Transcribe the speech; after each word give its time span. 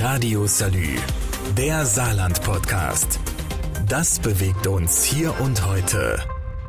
Radio 0.00 0.46
Salü, 0.46 0.96
der 1.56 1.86
Saarland-Podcast. 1.86 3.18
Das 3.88 4.20
bewegt 4.20 4.66
uns 4.66 5.04
hier 5.04 5.40
und 5.40 5.66
heute. 5.66 6.22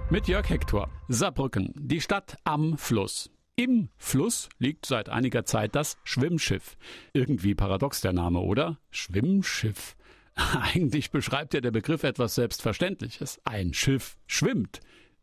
Mit 0.09 0.29
Jörg 0.29 0.49
Hector. 0.49 0.89
Saarbrücken, 1.09 1.73
die 1.75 1.99
Stadt 1.99 2.37
am 2.45 2.77
Fluss. 2.77 3.29
Im 3.57 3.89
Fluss 3.97 4.47
liegt 4.59 4.85
seit 4.85 5.09
einiger 5.09 5.43
Zeit 5.45 5.75
das 5.75 5.97
Schwimmschiff. 6.05 6.77
Irgendwie 7.11 7.53
paradox 7.53 7.99
der 7.99 8.13
Name, 8.13 8.39
oder? 8.39 8.77
Schwimmschiff. 8.91 9.97
Eigentlich 10.35 11.11
beschreibt 11.11 11.53
ja 11.53 11.59
der 11.59 11.71
Begriff 11.71 12.03
etwas 12.03 12.35
Selbstverständliches. 12.35 13.41
Ein 13.43 13.73
Schiff 13.73 14.15
schwimmt. 14.27 14.79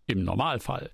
Im 0.07 0.25
Normalfall. 0.25 0.91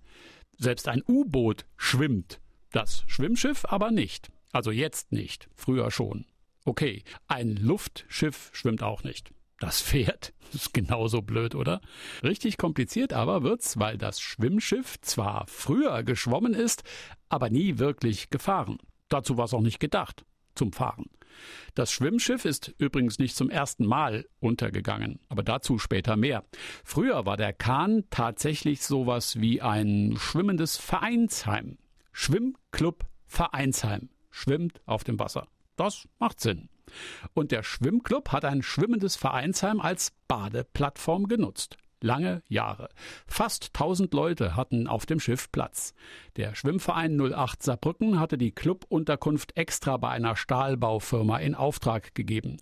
Selbst 0.58 0.86
ein 0.86 1.02
U-Boot 1.08 1.66
schwimmt. 1.76 2.40
Das 2.70 3.02
Schwimmschiff 3.08 3.64
aber 3.64 3.90
nicht. 3.90 4.30
Also 4.52 4.70
jetzt 4.70 5.10
nicht. 5.10 5.48
Früher 5.56 5.90
schon. 5.90 6.24
Okay, 6.70 7.02
ein 7.26 7.56
Luftschiff 7.56 8.50
schwimmt 8.52 8.84
auch 8.84 9.02
nicht. 9.02 9.32
Das 9.58 9.82
Pferd 9.82 10.32
ist 10.52 10.72
genauso 10.72 11.20
blöd, 11.20 11.56
oder? 11.56 11.80
Richtig 12.22 12.58
kompliziert 12.58 13.12
aber 13.12 13.42
wird's, 13.42 13.80
weil 13.80 13.98
das 13.98 14.20
Schwimmschiff 14.20 15.00
zwar 15.00 15.48
früher 15.48 16.04
geschwommen 16.04 16.54
ist, 16.54 16.84
aber 17.28 17.50
nie 17.50 17.78
wirklich 17.78 18.30
gefahren. 18.30 18.78
Dazu 19.08 19.36
war 19.36 19.46
es 19.46 19.52
auch 19.52 19.62
nicht 19.62 19.80
gedacht, 19.80 20.24
zum 20.54 20.72
Fahren. 20.72 21.06
Das 21.74 21.90
Schwimmschiff 21.90 22.44
ist 22.44 22.72
übrigens 22.78 23.18
nicht 23.18 23.34
zum 23.34 23.50
ersten 23.50 23.84
Mal 23.84 24.26
untergegangen, 24.38 25.18
aber 25.28 25.42
dazu 25.42 25.76
später 25.76 26.14
mehr. 26.14 26.44
Früher 26.84 27.26
war 27.26 27.36
der 27.36 27.52
Kahn 27.52 28.04
tatsächlich 28.10 28.82
sowas 28.82 29.40
wie 29.40 29.60
ein 29.60 30.14
schwimmendes 30.16 30.76
Vereinsheim. 30.76 31.78
Schwimmclub 32.12 33.06
Vereinsheim 33.26 34.08
schwimmt 34.30 34.80
auf 34.86 35.02
dem 35.02 35.18
Wasser. 35.18 35.48
Das 35.80 36.06
macht 36.18 36.40
Sinn. 36.40 36.68
Und 37.32 37.52
der 37.52 37.62
Schwimmclub 37.62 38.32
hat 38.32 38.44
ein 38.44 38.62
schwimmendes 38.62 39.16
Vereinsheim 39.16 39.80
als 39.80 40.12
Badeplattform 40.28 41.26
genutzt. 41.26 41.78
Lange 42.02 42.42
Jahre. 42.48 42.90
Fast 43.26 43.70
1000 43.72 44.12
Leute 44.12 44.56
hatten 44.56 44.86
auf 44.86 45.06
dem 45.06 45.20
Schiff 45.20 45.50
Platz. 45.50 45.94
Der 46.36 46.54
Schwimmverein 46.54 47.18
08 47.18 47.62
Saarbrücken 47.62 48.20
hatte 48.20 48.36
die 48.36 48.52
Clubunterkunft 48.52 49.56
extra 49.56 49.96
bei 49.96 50.10
einer 50.10 50.36
Stahlbaufirma 50.36 51.38
in 51.38 51.54
Auftrag 51.54 52.14
gegeben. 52.14 52.58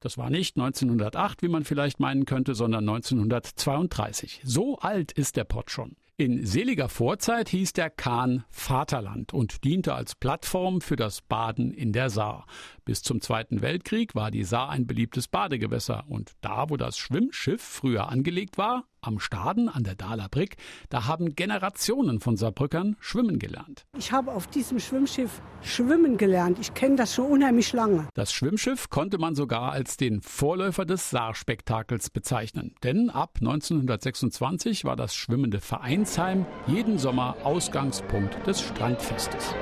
Das 0.00 0.16
war 0.16 0.30
nicht 0.30 0.56
1908, 0.56 1.42
wie 1.42 1.48
man 1.48 1.64
vielleicht 1.64 2.00
meinen 2.00 2.24
könnte, 2.24 2.54
sondern 2.54 2.88
1932. 2.88 4.40
So 4.42 4.78
alt 4.78 5.12
ist 5.12 5.36
der 5.36 5.44
Pott 5.44 5.70
schon. 5.70 5.96
In 6.16 6.46
seliger 6.46 6.88
Vorzeit 6.88 7.48
hieß 7.48 7.72
der 7.72 7.90
Kahn 7.90 8.44
Vaterland 8.48 9.34
und 9.34 9.64
diente 9.64 9.94
als 9.94 10.14
Plattform 10.14 10.80
für 10.80 10.94
das 10.94 11.22
Baden 11.22 11.72
in 11.72 11.92
der 11.92 12.08
Saar. 12.08 12.46
Bis 12.84 13.02
zum 13.02 13.22
Zweiten 13.22 13.62
Weltkrieg 13.62 14.14
war 14.14 14.30
die 14.30 14.44
Saar 14.44 14.68
ein 14.68 14.86
beliebtes 14.86 15.28
Badegewässer 15.28 16.04
und 16.08 16.32
da, 16.42 16.68
wo 16.68 16.76
das 16.76 16.98
Schwimmschiff 16.98 17.62
früher 17.62 18.10
angelegt 18.10 18.58
war, 18.58 18.84
am 19.00 19.20
Staden 19.20 19.68
an 19.68 19.84
der 19.84 19.94
Dahler 19.94 20.28
Brick, 20.28 20.56
da 20.88 21.06
haben 21.06 21.34
Generationen 21.34 22.20
von 22.20 22.36
Saarbrückern 22.36 22.96
schwimmen 23.00 23.38
gelernt. 23.38 23.86
Ich 23.98 24.12
habe 24.12 24.32
auf 24.32 24.46
diesem 24.46 24.78
Schwimmschiff 24.78 25.40
schwimmen 25.62 26.16
gelernt. 26.16 26.58
Ich 26.58 26.74
kenne 26.74 26.96
das 26.96 27.14
schon 27.14 27.26
unheimlich 27.26 27.72
lange. 27.72 28.08
Das 28.14 28.32
Schwimmschiff 28.32 28.90
konnte 28.90 29.18
man 29.18 29.34
sogar 29.34 29.72
als 29.72 29.96
den 29.96 30.20
Vorläufer 30.20 30.84
des 30.84 31.10
Saarspektakels 31.10 32.10
bezeichnen. 32.10 32.74
Denn 32.82 33.10
ab 33.10 33.38
1926 33.40 34.84
war 34.84 34.96
das 34.96 35.14
schwimmende 35.14 35.60
Vereinsheim 35.60 36.46
jeden 36.66 36.98
Sommer 36.98 37.36
Ausgangspunkt 37.44 38.46
des 38.46 38.60
Strandfestes. 38.60 39.54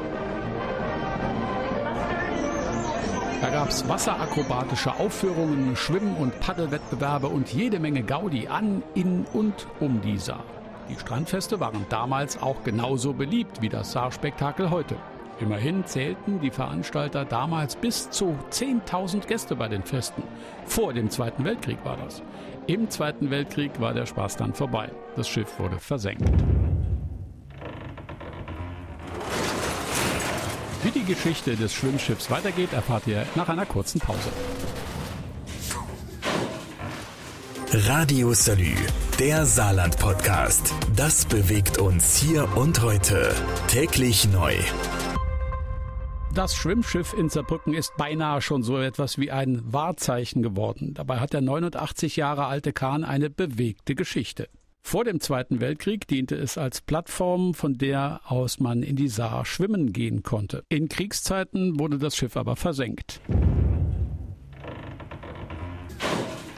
Da 3.53 3.59
gab's 3.59 3.87
wasserakrobatische 3.87 4.95
Aufführungen, 4.95 5.77
Schwimm- 5.77 6.17
und 6.17 6.41
Paddelwettbewerbe 6.41 7.29
und 7.29 7.53
jede 7.53 7.81
Menge 7.81 8.03
Gaudi 8.03 8.49
an, 8.49 8.83
in 8.95 9.27
und 9.35 9.67
um 9.79 10.01
die 10.01 10.17
Saar. 10.17 10.45
Die 10.89 10.99
Strandfeste 10.99 11.61
waren 11.61 11.85
damals 11.91 12.41
auch 12.41 12.65
genauso 12.65 13.13
beliebt 13.13 13.61
wie 13.61 13.69
das 13.69 13.93
Saarspektakel 13.93 14.71
heute. 14.71 14.97
Immerhin 15.39 15.85
zählten 15.85 16.41
die 16.41 16.51
Veranstalter 16.51 17.27
damals 17.27 17.77
bis 17.77 18.09
zu 18.09 18.39
10.000 18.51 19.27
Gäste 19.27 19.55
bei 19.55 19.69
den 19.69 19.83
Festen. 19.83 20.23
Vor 20.65 20.95
dem 20.95 21.11
Zweiten 21.11 21.45
Weltkrieg 21.45 21.85
war 21.85 21.99
das. 21.99 22.23
Im 22.67 22.89
Zweiten 22.89 23.29
Weltkrieg 23.29 23.79
war 23.83 23.93
der 23.93 24.07
Spaß 24.07 24.39
dann 24.39 24.55
vorbei. 24.55 24.89
Das 25.15 25.29
Schiff 25.29 25.59
wurde 25.59 25.79
versenkt. 25.79 26.25
Wie 30.83 30.91
die 30.91 31.05
Geschichte 31.05 31.55
des 31.55 31.73
Schwimmschiffs 31.73 32.29
weitergeht, 32.29 32.73
erfahrt 32.73 33.07
ihr 33.07 33.25
nach 33.37 33.49
einer 33.49 33.67
kurzen 33.67 34.01
Pause. 34.01 34.31
Radio 37.73 38.35
Salü, 38.35 38.75
der 39.21 39.47
Saarland-Podcast. 39.47 40.75
Das 40.97 41.25
bewegt 41.25 41.79
uns 41.79 42.17
hier 42.17 42.57
und 42.57 42.83
heute. 42.83 43.33
Täglich 43.69 44.29
neu. 44.29 44.55
Das 46.35 46.57
Schwimmschiff 46.57 47.13
in 47.13 47.29
Saarbrücken 47.29 47.75
ist 47.75 47.97
beinahe 47.97 48.43
schon 48.43 48.63
so 48.63 48.79
etwas 48.79 49.19
wie 49.19 49.31
ein 49.31 49.63
Wahrzeichen 49.73 50.43
geworden. 50.43 50.95
Dabei 50.95 51.21
hat 51.21 51.33
der 51.33 51.43
89 51.43 52.17
Jahre 52.17 52.47
alte 52.47 52.73
Kahn 52.73 53.05
eine 53.05 53.31
bewegte 53.31 53.95
Geschichte. 53.95 54.49
Vor 54.83 55.05
dem 55.05 55.21
Zweiten 55.21 55.61
Weltkrieg 55.61 56.07
diente 56.07 56.35
es 56.37 56.59
als 56.59 56.81
Plattform, 56.81 57.55
von 57.55 57.79
der 57.79 58.21
aus 58.25 58.61
man 58.61 58.83
in 58.83 58.97
die 58.97 59.09
Saar 59.09 59.47
schwimmen 59.47 59.93
gehen 59.93 60.23
konnte. 60.23 60.65
In 60.69 60.89
Kriegszeiten 60.89 61.79
wurde 61.79 61.99
das 61.99 62.17
Schiff 62.17 62.37
aber 62.37 62.57
versenkt. 62.57 63.21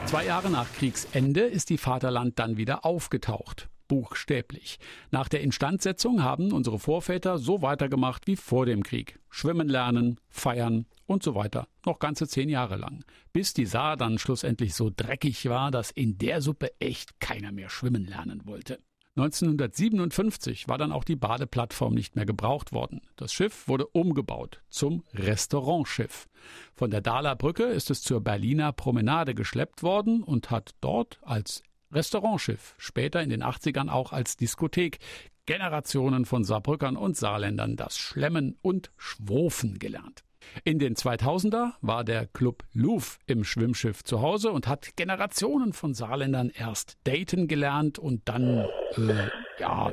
Zwei 0.05 0.25
Jahre 0.25 0.49
nach 0.49 0.71
Kriegsende 0.73 1.41
ist 1.41 1.69
die 1.69 1.77
Vaterland 1.77 2.37
dann 2.37 2.57
wieder 2.57 2.85
aufgetaucht 2.85 3.69
buchstäblich. 3.87 4.79
Nach 5.11 5.27
der 5.27 5.41
Instandsetzung 5.41 6.23
haben 6.23 6.51
unsere 6.51 6.79
Vorväter 6.79 7.37
so 7.37 7.61
weitergemacht 7.61 8.27
wie 8.27 8.35
vor 8.35 8.65
dem 8.65 8.83
Krieg. 8.83 9.19
Schwimmen 9.29 9.67
lernen, 9.67 10.19
feiern 10.29 10.85
und 11.05 11.23
so 11.23 11.35
weiter. 11.35 11.67
Noch 11.85 11.99
ganze 11.99 12.27
zehn 12.27 12.49
Jahre 12.49 12.77
lang. 12.77 13.03
Bis 13.33 13.53
die 13.53 13.65
Saar 13.65 13.97
dann 13.97 14.17
schlussendlich 14.17 14.73
so 14.73 14.91
dreckig 14.95 15.47
war, 15.47 15.71
dass 15.71 15.91
in 15.91 16.17
der 16.17 16.41
Suppe 16.41 16.71
echt 16.79 17.19
keiner 17.19 17.51
mehr 17.51 17.69
schwimmen 17.69 18.05
lernen 18.05 18.41
wollte. 18.45 18.79
1957 19.17 20.67
war 20.67 20.77
dann 20.77 20.91
auch 20.91 21.05
die 21.05 21.15
Badeplattform 21.15 21.93
nicht 21.93 22.17
mehr 22.17 22.25
gebraucht 22.25 22.73
worden. 22.73 22.99
Das 23.15 23.31
Schiff 23.31 23.69
wurde 23.69 23.87
umgebaut 23.87 24.61
zum 24.67 25.03
Restaurantschiff. 25.13 26.27
Von 26.73 26.91
der 26.91 26.99
Dahler 26.99 27.37
Brücke 27.37 27.63
ist 27.63 27.89
es 27.89 28.01
zur 28.01 28.19
Berliner 28.19 28.73
Promenade 28.73 29.33
geschleppt 29.33 29.83
worden 29.83 30.21
und 30.21 30.51
hat 30.51 30.75
dort 30.81 31.19
als 31.21 31.63
Restaurantschiff, 31.95 32.75
später 32.77 33.21
in 33.23 33.29
den 33.29 33.43
80ern 33.43 33.89
auch 33.89 34.11
als 34.11 34.37
Diskothek, 34.37 34.99
Generationen 35.45 36.25
von 36.25 36.43
Saarbrückern 36.43 36.97
und 36.97 37.15
Saarländern 37.15 37.75
das 37.75 37.97
Schlemmen 37.97 38.57
und 38.61 38.91
Schwofen 38.97 39.79
gelernt. 39.79 40.23
In 40.63 40.79
den 40.79 40.95
2000er 40.95 41.73
war 41.81 42.03
der 42.03 42.27
Club 42.27 42.63
Louvre 42.73 43.17
im 43.25 43.43
Schwimmschiff 43.43 44.03
zu 44.03 44.21
Hause 44.21 44.51
und 44.51 44.67
hat 44.67 44.95
Generationen 44.95 45.73
von 45.73 45.93
Saarländern 45.93 46.49
erst 46.49 46.97
daten 47.03 47.47
gelernt 47.47 47.97
und 47.97 48.27
dann, 48.27 48.67
äh, 48.97 49.29
ja, 49.59 49.91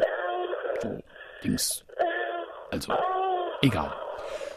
so 0.80 1.02
Dings. 1.42 1.84
Also, 2.70 2.94
egal. 3.62 3.94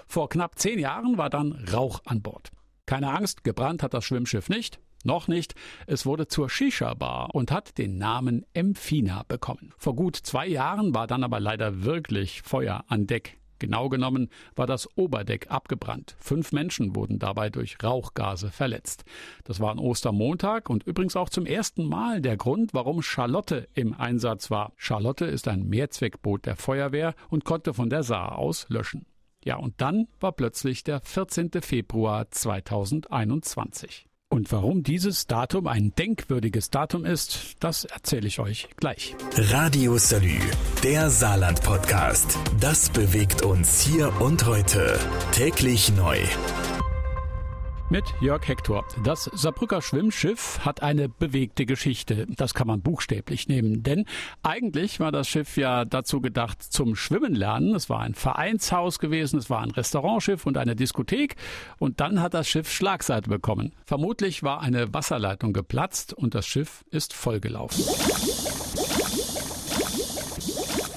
Vor 0.08 0.30
knapp 0.30 0.58
zehn 0.58 0.80
Jahren 0.80 1.18
war 1.18 1.30
dann 1.30 1.66
Rauch 1.74 2.02
an 2.06 2.22
Bord. 2.22 2.52
Keine 2.86 3.12
Angst, 3.12 3.44
gebrannt 3.44 3.82
hat 3.82 3.94
das 3.94 4.06
Schwimmschiff 4.06 4.50
nicht. 4.50 4.80
Noch 5.06 5.28
nicht. 5.28 5.54
Es 5.86 6.08
wurde 6.08 6.28
zur 6.28 6.50
Shisha-Bar 6.50 7.30
und 7.36 7.52
hat 7.52 7.78
den 7.78 8.00
Namen 8.00 8.44
Empfina 8.54 9.24
bekommen. 9.28 9.72
Vor 9.78 9.96
gut 9.96 10.16
zwei 10.16 10.48
Jahren 10.48 10.96
war 10.96 11.06
dann 11.06 11.24
aber 11.24 11.40
leider 11.40 11.84
wirklich 11.84 12.42
Feuer 12.42 12.84
an 12.88 13.06
Deck. 13.06 13.38
Genau 13.60 13.88
genommen 13.88 14.30
war 14.56 14.66
das 14.66 14.90
Oberdeck 14.98 15.52
abgebrannt. 15.52 16.16
Fünf 16.20 16.52
Menschen 16.52 16.96
wurden 16.96 17.20
dabei 17.20 17.52
durch 17.52 17.78
Rauchgase 17.84 18.50
verletzt. 18.50 19.06
Das 19.44 19.60
war 19.60 19.72
an 19.72 19.80
Ostermontag 19.80 20.72
und 20.72 20.84
übrigens 20.84 21.16
auch 21.16 21.30
zum 21.30 21.46
ersten 21.46 21.86
Mal 21.86 22.20
der 22.20 22.36
Grund, 22.36 22.74
warum 22.74 23.04
Charlotte 23.04 23.68
im 23.76 23.94
Einsatz 23.94 24.50
war. 24.50 24.74
Charlotte 24.76 25.26
ist 25.26 25.48
ein 25.48 25.68
Mehrzweckboot 25.68 26.48
der 26.48 26.56
Feuerwehr 26.56 27.14
und 27.30 27.46
konnte 27.46 27.76
von 27.76 27.92
der 27.92 28.02
Saar 28.02 28.40
aus 28.40 28.66
löschen. 28.70 29.06
Ja, 29.44 29.58
und 29.58 29.80
dann 29.80 30.08
war 30.20 30.32
plötzlich 30.32 30.84
der 30.84 31.00
14. 31.02 31.52
Februar 31.62 32.32
2021. 32.32 34.08
Und 34.36 34.52
warum 34.52 34.84
dieses 34.84 35.28
Datum 35.28 35.66
ein 35.66 35.94
denkwürdiges 35.98 36.70
Datum 36.70 37.06
ist, 37.06 37.56
das 37.62 37.86
erzähle 37.86 38.28
ich 38.28 38.40
euch 38.40 38.68
gleich. 38.76 39.16
Radio 39.38 39.98
Salü, 39.98 40.42
der 40.84 41.10
Saarland-Podcast. 41.10 42.38
Das 42.60 42.90
bewegt 42.90 43.44
uns 43.44 43.80
hier 43.80 44.12
und 44.20 44.46
heute. 44.46 45.00
Täglich 45.32 45.94
neu. 45.96 46.18
Mit 47.96 48.14
Jörg 48.20 48.46
Hector. 48.46 48.84
Das 49.06 49.32
Saarbrücker 49.34 49.82
Schwimmschiff 49.82 50.60
hat 50.66 50.84
eine 50.84 51.08
bewegte 51.08 51.66
Geschichte. 51.66 52.28
Das 52.28 52.54
kann 52.54 52.68
man 52.68 52.82
buchstäblich 52.82 53.48
nehmen. 53.48 53.84
Denn 53.84 54.04
eigentlich 54.44 55.00
war 55.00 55.14
das 55.14 55.30
Schiff 55.30 55.56
ja 55.56 55.86
dazu 55.86 56.20
gedacht 56.20 56.62
zum 56.62 56.98
Schwimmen 56.98 57.34
lernen. 57.34 57.74
Es 57.74 57.90
war 57.90 58.02
ein 58.02 58.14
Vereinshaus 58.14 59.00
gewesen, 59.00 59.40
es 59.40 59.50
war 59.50 59.62
ein 59.62 59.72
Restaurantschiff 59.72 60.46
und 60.46 60.58
eine 60.58 60.76
Diskothek. 60.76 61.38
Und 61.78 62.02
dann 62.02 62.22
hat 62.22 62.34
das 62.34 62.50
Schiff 62.50 62.70
Schlagseite 62.70 63.30
bekommen. 63.30 63.72
Vermutlich 63.86 64.44
war 64.44 64.60
eine 64.60 64.94
Wasserleitung 64.94 65.54
geplatzt 65.54 66.14
und 66.14 66.36
das 66.36 66.46
Schiff 66.46 66.84
ist 66.92 67.14
vollgelaufen. 67.14 67.82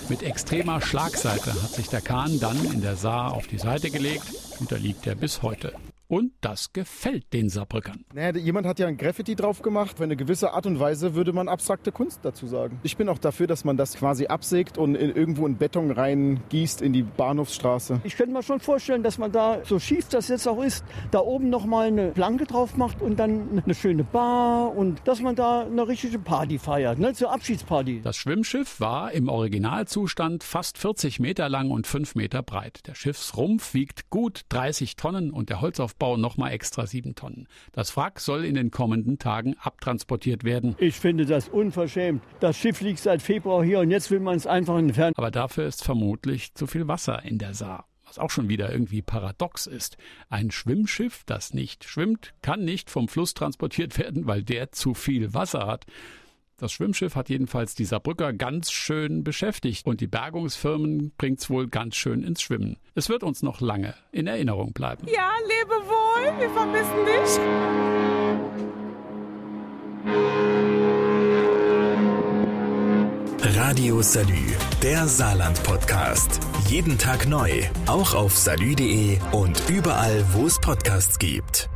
Mit 0.08 0.24
extremer 0.24 0.80
Schlagseite 0.80 1.62
hat 1.62 1.70
sich 1.70 1.86
der 1.86 2.00
Kahn 2.00 2.40
dann 2.40 2.56
in 2.72 2.80
der 2.80 2.96
Saar 2.96 3.34
auf 3.34 3.46
die 3.46 3.58
Seite 3.58 3.92
gelegt 3.92 4.24
und 4.58 4.72
da 4.72 4.76
liegt 4.76 5.06
er 5.06 5.14
bis 5.14 5.42
heute. 5.42 5.72
Und 6.10 6.32
das 6.40 6.72
gefällt 6.72 7.34
den 7.34 7.50
Saarbrückern. 7.50 8.06
Naja, 8.14 8.34
jemand 8.38 8.66
hat 8.66 8.78
ja 8.78 8.87
ein 8.87 8.96
Graffiti 8.96 9.37
drauf 9.37 9.60
gemacht. 9.60 9.99
Für 9.99 10.05
eine 10.05 10.16
gewisse 10.16 10.55
Art 10.55 10.64
und 10.64 10.81
Weise 10.81 11.14
würde 11.14 11.34
man 11.34 11.49
abstrakte 11.49 11.93
Kunst 11.93 12.20
dazu 12.22 12.46
sagen. 12.46 12.81
Ich 12.82 12.96
bin 12.96 13.10
auch 13.10 13.19
dafür, 13.19 13.46
dass 13.46 13.62
man 13.66 13.76
das 13.76 13.94
quasi 13.94 14.26
absägt 14.26 14.78
und 14.78 14.94
in, 14.94 15.14
irgendwo 15.14 15.46
in 15.46 15.58
Beton 15.58 15.90
reingießt 15.90 16.81
in 16.81 16.94
die 16.94 17.02
Bahnhofsstraße. 17.02 18.00
Ich 18.05 18.16
könnte 18.16 18.32
mir 18.32 18.43
schon 18.43 18.60
vorstellen, 18.60 19.02
dass 19.02 19.19
man 19.19 19.32
da, 19.32 19.62
so 19.64 19.78
schief 19.78 20.08
das 20.08 20.28
jetzt 20.28 20.49
auch 20.49 20.62
ist, 20.62 20.82
da 21.10 21.19
oben 21.19 21.50
nochmal 21.50 21.88
eine 21.88 22.12
Planke 22.12 22.46
drauf 22.46 22.78
macht 22.78 23.02
und 23.02 23.19
dann 23.19 23.62
eine 23.62 23.75
schöne 23.75 24.04
Bar 24.04 24.75
und 24.75 25.02
dass 25.04 25.20
man 25.20 25.37
da 25.37 25.66
eine 25.66 25.88
richtige 25.88 26.19
Party 26.19 26.58
feiert, 26.58 26.99
ne, 26.99 27.12
zur 27.12 27.32
Abschiedsparty. 27.32 28.00
Das 28.00 28.16
Schwimmschiff 28.16 28.81
war 28.81 29.12
im 29.12 29.28
Originalzustand 29.28 30.43
fast 30.43 30.78
40 30.78 31.20
Meter 31.20 31.50
lang 31.50 31.70
und 31.70 31.87
5 31.87 32.14
Meter 32.14 32.43
breit. 32.43 32.87
Der 32.87 32.94
Schiffsrumpf 32.94 33.75
wiegt 33.75 34.08
gut 34.08 34.46
30 34.49 34.96
Tonnen 34.96 35.31
und 35.31 35.50
der 35.50 35.61
Holzaufbau 35.61 35.97
Aufbau 35.98 36.16
nochmal 36.16 36.52
extra 36.52 36.86
sieben 36.86 37.16
Tonnen. 37.16 37.48
Das 37.72 37.96
Wrack 37.96 38.20
soll 38.20 38.44
in 38.44 38.54
den 38.54 38.70
kommenden 38.70 39.18
Tagen 39.18 39.56
abtransportiert 39.60 40.44
werden. 40.44 40.76
Ich 40.78 40.94
finde 40.94 41.26
das 41.26 41.48
unverschämt. 41.48 42.22
Das 42.38 42.56
Schiff 42.56 42.80
liegt 42.80 43.00
seit 43.00 43.20
Februar 43.20 43.64
hier 43.64 43.80
und 43.80 43.90
jetzt 43.90 44.12
will 44.12 44.20
man 44.20 44.36
es 44.36 44.46
einfach 44.46 44.78
entfernen. 44.78 45.14
Aber 45.16 45.32
dafür 45.32 45.66
ist 45.66 45.82
vermutlich 45.82 46.54
zu 46.54 46.68
viel 46.68 46.86
Wasser 46.86 47.24
in 47.24 47.38
der 47.38 47.54
Saar 47.54 47.84
was 48.04 48.18
auch 48.18 48.30
schon 48.30 48.48
wieder 48.48 48.72
irgendwie 48.72 49.02
paradox 49.02 49.66
ist. 49.66 49.98
Ein 50.30 50.50
Schwimmschiff, 50.50 51.24
das 51.26 51.52
nicht 51.52 51.84
schwimmt, 51.84 52.32
kann 52.40 52.64
nicht 52.64 52.88
vom 52.88 53.06
Fluss 53.06 53.34
transportiert 53.34 53.98
werden, 53.98 54.26
weil 54.26 54.42
der 54.42 54.72
zu 54.72 54.94
viel 54.94 55.34
Wasser 55.34 55.66
hat. 55.66 55.84
Das 56.60 56.72
Schwimmschiff 56.72 57.14
hat 57.14 57.28
jedenfalls 57.28 57.76
die 57.76 57.84
Saarbrücker 57.84 58.32
ganz 58.32 58.72
schön 58.72 59.22
beschäftigt 59.22 59.87
und 59.87 60.00
die 60.00 60.08
Bergungsfirmen 60.08 61.12
bringt's 61.16 61.49
wohl 61.49 61.69
ganz 61.69 61.94
schön 61.94 62.25
ins 62.25 62.43
Schwimmen. 62.43 62.78
Es 62.96 63.08
wird 63.08 63.22
uns 63.22 63.44
noch 63.44 63.60
lange 63.60 63.94
in 64.10 64.26
Erinnerung 64.26 64.72
bleiben. 64.72 65.06
Ja, 65.06 65.31
lebe 65.46 65.76
wohl, 65.87 66.40
wir 66.40 66.50
vermissen 66.50 67.06
dich. 67.06 67.38
Radio 73.56 74.02
Salü, 74.02 74.56
der 74.82 75.06
Saarland-Podcast. 75.06 76.40
Jeden 76.66 76.99
Tag 76.99 77.28
neu, 77.28 77.62
auch 77.87 78.14
auf 78.14 78.37
salü.de 78.37 79.19
und 79.31 79.62
überall, 79.69 80.25
wo 80.32 80.46
es 80.46 80.58
Podcasts 80.58 81.20
gibt. 81.20 81.67